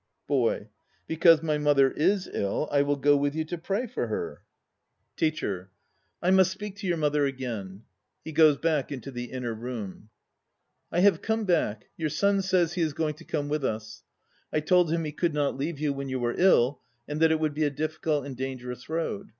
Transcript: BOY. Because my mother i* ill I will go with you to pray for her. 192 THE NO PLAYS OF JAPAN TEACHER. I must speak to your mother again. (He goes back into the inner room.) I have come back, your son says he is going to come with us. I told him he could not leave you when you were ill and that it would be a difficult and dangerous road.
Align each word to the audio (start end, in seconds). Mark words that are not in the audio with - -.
BOY. 0.25 0.67
Because 1.05 1.43
my 1.43 1.59
mother 1.59 1.93
i* 1.95 2.17
ill 2.33 2.67
I 2.71 2.81
will 2.81 2.95
go 2.95 3.15
with 3.15 3.35
you 3.35 3.45
to 3.45 3.55
pray 3.55 3.85
for 3.85 4.07
her. 4.07 4.41
192 5.19 5.45
THE 5.45 5.51
NO 5.51 5.61
PLAYS 5.61 5.61
OF 5.61 6.23
JAPAN 6.23 6.25
TEACHER. 6.25 6.27
I 6.27 6.31
must 6.31 6.51
speak 6.51 6.75
to 6.77 6.87
your 6.87 6.97
mother 6.97 7.25
again. 7.27 7.83
(He 8.25 8.31
goes 8.31 8.57
back 8.57 8.91
into 8.91 9.11
the 9.11 9.25
inner 9.25 9.53
room.) 9.53 10.09
I 10.91 11.01
have 11.01 11.21
come 11.21 11.45
back, 11.45 11.89
your 11.97 12.09
son 12.09 12.41
says 12.41 12.73
he 12.73 12.81
is 12.81 12.93
going 12.93 13.13
to 13.13 13.23
come 13.25 13.47
with 13.47 13.63
us. 13.63 14.01
I 14.51 14.59
told 14.59 14.91
him 14.91 15.03
he 15.03 15.11
could 15.11 15.35
not 15.35 15.55
leave 15.55 15.77
you 15.79 15.93
when 15.93 16.09
you 16.09 16.19
were 16.19 16.33
ill 16.35 16.81
and 17.07 17.19
that 17.19 17.31
it 17.31 17.39
would 17.39 17.53
be 17.53 17.65
a 17.65 17.69
difficult 17.69 18.25
and 18.25 18.35
dangerous 18.35 18.89
road. 18.89 19.29